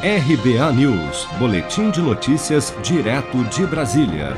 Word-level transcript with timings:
RBA 0.00 0.72
News, 0.74 1.26
Boletim 1.40 1.90
de 1.90 2.00
Notícias, 2.00 2.72
direto 2.84 3.42
de 3.46 3.66
Brasília. 3.66 4.36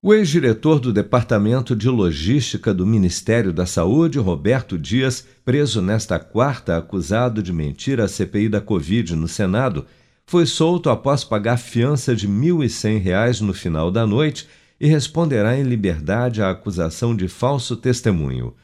O 0.00 0.14
ex-diretor 0.14 0.78
do 0.78 0.92
Departamento 0.92 1.74
de 1.74 1.88
Logística 1.88 2.72
do 2.72 2.86
Ministério 2.86 3.52
da 3.52 3.66
Saúde, 3.66 4.20
Roberto 4.20 4.78
Dias, 4.78 5.26
preso 5.44 5.82
nesta 5.82 6.20
quarta 6.20 6.76
acusado 6.76 7.42
de 7.42 7.52
mentir 7.52 8.00
à 8.00 8.06
CPI 8.06 8.48
da 8.48 8.60
Covid 8.60 9.16
no 9.16 9.26
Senado, 9.26 9.84
foi 10.24 10.46
solto 10.46 10.88
após 10.88 11.24
pagar 11.24 11.56
fiança 11.56 12.14
de 12.14 12.28
R$ 12.28 12.32
1.100 12.32 13.40
no 13.40 13.52
final 13.52 13.90
da 13.90 14.06
noite 14.06 14.46
e 14.80 14.86
responderá 14.86 15.58
em 15.58 15.64
liberdade 15.64 16.40
à 16.40 16.50
acusação 16.50 17.16
de 17.16 17.26
falso 17.26 17.76
testemunho. 17.76 18.54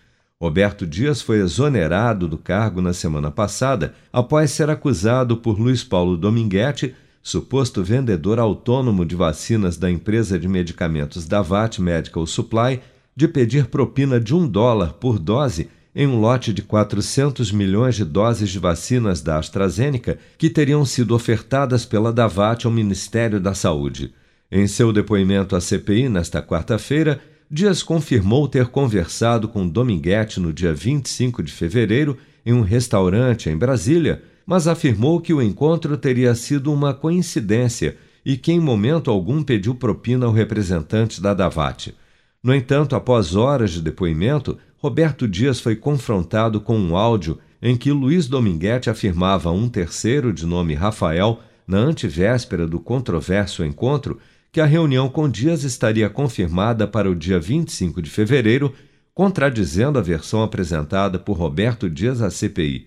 Roberto 0.42 0.84
Dias 0.84 1.22
foi 1.22 1.38
exonerado 1.38 2.26
do 2.26 2.36
cargo 2.36 2.82
na 2.82 2.92
semana 2.92 3.30
passada 3.30 3.94
após 4.12 4.50
ser 4.50 4.68
acusado 4.68 5.36
por 5.36 5.56
Luiz 5.56 5.84
Paulo 5.84 6.16
Dominguete, 6.16 6.96
suposto 7.22 7.80
vendedor 7.80 8.40
autônomo 8.40 9.04
de 9.06 9.14
vacinas 9.14 9.76
da 9.76 9.88
empresa 9.88 10.36
de 10.40 10.48
medicamentos 10.48 11.28
Davat 11.28 11.80
Medical 11.80 12.26
Supply, 12.26 12.80
de 13.14 13.28
pedir 13.28 13.66
propina 13.66 14.18
de 14.18 14.34
um 14.34 14.48
dólar 14.48 14.94
por 14.94 15.16
dose 15.16 15.68
em 15.94 16.08
um 16.08 16.18
lote 16.18 16.52
de 16.52 16.62
400 16.62 17.52
milhões 17.52 17.94
de 17.94 18.04
doses 18.04 18.50
de 18.50 18.58
vacinas 18.58 19.22
da 19.22 19.38
AstraZeneca 19.38 20.18
que 20.36 20.50
teriam 20.50 20.84
sido 20.84 21.14
ofertadas 21.14 21.86
pela 21.86 22.12
Davat 22.12 22.66
ao 22.66 22.72
Ministério 22.72 23.38
da 23.38 23.54
Saúde. 23.54 24.12
Em 24.50 24.66
seu 24.66 24.92
depoimento 24.92 25.54
à 25.54 25.60
CPI 25.60 26.08
nesta 26.08 26.42
quarta-feira, 26.42 27.20
Dias 27.54 27.82
confirmou 27.82 28.48
ter 28.48 28.68
conversado 28.68 29.46
com 29.46 29.68
Dominguete 29.68 30.40
no 30.40 30.54
dia 30.54 30.72
25 30.72 31.42
de 31.42 31.52
fevereiro 31.52 32.16
em 32.46 32.54
um 32.54 32.62
restaurante 32.62 33.50
em 33.50 33.56
Brasília, 33.58 34.22
mas 34.46 34.66
afirmou 34.66 35.20
que 35.20 35.34
o 35.34 35.42
encontro 35.42 35.98
teria 35.98 36.34
sido 36.34 36.72
uma 36.72 36.94
coincidência 36.94 37.98
e 38.24 38.38
que 38.38 38.52
em 38.52 38.58
momento 38.58 39.10
algum 39.10 39.42
pediu 39.42 39.74
propina 39.74 40.24
ao 40.24 40.32
representante 40.32 41.20
da 41.20 41.34
Davat. 41.34 41.94
No 42.42 42.54
entanto, 42.54 42.96
após 42.96 43.36
horas 43.36 43.72
de 43.72 43.82
depoimento, 43.82 44.56
Roberto 44.78 45.28
Dias 45.28 45.60
foi 45.60 45.76
confrontado 45.76 46.58
com 46.58 46.78
um 46.78 46.96
áudio 46.96 47.38
em 47.60 47.76
que 47.76 47.92
Luiz 47.92 48.28
Dominguete 48.28 48.88
afirmava 48.88 49.50
a 49.50 49.52
um 49.52 49.68
terceiro 49.68 50.32
de 50.32 50.46
nome 50.46 50.72
Rafael, 50.72 51.40
na 51.66 51.76
antevéspera 51.76 52.66
do 52.66 52.80
controverso 52.80 53.62
encontro, 53.62 54.18
que 54.52 54.60
a 54.60 54.66
reunião 54.66 55.08
com 55.08 55.26
Dias 55.26 55.64
estaria 55.64 56.10
confirmada 56.10 56.86
para 56.86 57.10
o 57.10 57.16
dia 57.16 57.40
25 57.40 58.02
de 58.02 58.10
fevereiro, 58.10 58.74
contradizendo 59.14 59.98
a 59.98 60.02
versão 60.02 60.42
apresentada 60.42 61.18
por 61.18 61.38
Roberto 61.38 61.88
Dias 61.88 62.20
à 62.20 62.30
CPI. 62.30 62.86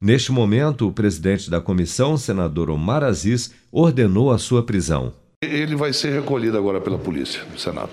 Neste 0.00 0.32
momento, 0.32 0.88
o 0.88 0.92
presidente 0.92 1.50
da 1.50 1.60
comissão, 1.60 2.16
senador 2.16 2.70
Omar 2.70 3.04
Aziz, 3.04 3.52
ordenou 3.70 4.32
a 4.32 4.38
sua 4.38 4.62
prisão. 4.62 5.12
Ele 5.42 5.76
vai 5.76 5.92
ser 5.92 6.18
recolhido 6.18 6.56
agora 6.56 6.80
pela 6.80 6.98
polícia 6.98 7.42
no 7.52 7.58
Senado. 7.58 7.90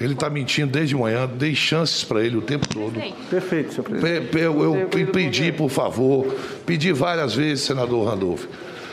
Ele 0.00 0.14
está 0.14 0.30
mentindo 0.30 0.72
desde 0.72 0.96
manhã, 0.96 1.26
dei 1.26 1.54
chances 1.54 2.04
para 2.04 2.24
ele 2.24 2.38
o 2.38 2.42
tempo 2.42 2.66
todo. 2.68 3.00
Perfeito, 3.28 3.72
senhor 3.72 3.84
presidente. 3.84 4.36
Eu, 4.36 4.62
eu, 4.62 4.76
eu 4.76 5.06
pedi, 5.08 5.52
por 5.52 5.70
favor, 5.70 6.34
pedi 6.64 6.92
várias 6.92 7.34
vezes, 7.34 7.64
senador 7.64 8.08
Randolph 8.08 8.46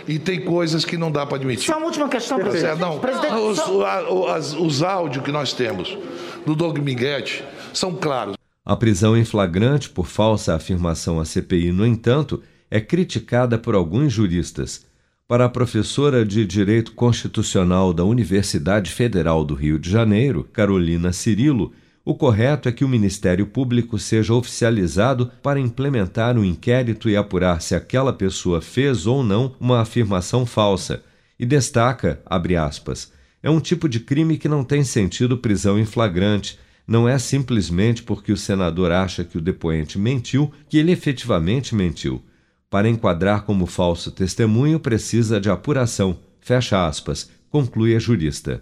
e 0.07 0.19
tem 0.19 0.41
coisas 0.41 0.83
que 0.85 0.97
não 0.97 1.11
dá 1.11 1.25
para 1.25 1.37
admitir. 1.37 1.65
Só 1.65 1.77
uma 1.77 1.87
última 1.87 2.09
questão, 2.09 2.37
tá 2.37 2.45
presidente. 2.45 2.79
Não, 2.79 2.99
presidente, 2.99 3.33
os, 3.33 3.57
só... 3.57 4.37
os, 4.37 4.53
os 4.53 4.83
áudios 4.83 5.23
que 5.23 5.31
nós 5.31 5.53
temos 5.53 5.97
do 6.45 6.55
Doug 6.55 6.77
Minguete 6.79 7.43
são 7.73 7.93
claros. 7.95 8.35
A 8.65 8.75
prisão 8.75 9.15
em 9.17 9.25
flagrante 9.25 9.89
por 9.89 10.07
falsa 10.07 10.55
afirmação 10.55 11.19
à 11.19 11.25
CPI, 11.25 11.71
no 11.71 11.85
entanto, 11.85 12.41
é 12.71 12.79
criticada 12.79 13.57
por 13.57 13.75
alguns 13.75 14.13
juristas. 14.13 14.85
Para 15.27 15.45
a 15.45 15.49
professora 15.49 16.25
de 16.25 16.45
Direito 16.45 16.93
Constitucional 16.93 17.93
da 17.93 18.03
Universidade 18.03 18.91
Federal 18.91 19.43
do 19.43 19.53
Rio 19.53 19.79
de 19.79 19.89
Janeiro, 19.89 20.47
Carolina 20.51 21.11
Cirilo, 21.11 21.71
o 22.05 22.13
correto 22.13 22.67
é 22.67 22.71
que 22.71 22.83
o 22.83 22.89
Ministério 22.89 23.47
Público 23.47 23.97
seja 23.97 24.33
oficializado 24.33 25.31
para 25.41 25.59
implementar 25.59 26.38
um 26.38 26.44
inquérito 26.44 27.09
e 27.09 27.16
apurar 27.16 27.61
se 27.61 27.75
aquela 27.75 28.11
pessoa 28.11 28.61
fez 28.61 29.07
ou 29.07 29.23
não 29.23 29.55
uma 29.57 29.79
afirmação 29.79 30.45
falsa. 30.45 31.01
E 31.39 31.45
destaca, 31.45 32.22
abre 32.25 32.57
aspas, 32.57 33.13
é 33.41 33.50
um 33.50 33.59
tipo 33.59 33.88
de 33.88 34.01
crime 34.01 34.38
que 34.38 34.50
não 34.50 34.66
tem 34.66 34.83
sentido 34.83 35.38
prisão 35.38 35.79
em 35.79 35.85
flagrante. 35.85 36.59
Não 36.85 37.07
é 37.07 37.17
simplesmente 37.17 38.03
porque 38.03 38.33
o 38.33 38.38
senador 38.38 38.91
acha 38.91 39.23
que 39.23 39.38
o 39.38 39.41
depoente 39.41 39.97
mentiu 39.97 40.51
que 40.67 40.78
ele 40.78 40.91
efetivamente 40.91 41.73
mentiu. 41.73 42.22
Para 42.69 42.89
enquadrar 42.89 43.44
como 43.44 43.66
falso 43.66 44.11
testemunho, 44.11 44.79
precisa 44.79 45.39
de 45.39 45.49
apuração. 45.49 46.19
Fecha 46.41 46.85
aspas, 46.85 47.29
conclui 47.49 47.95
a 47.95 47.99
jurista. 47.99 48.61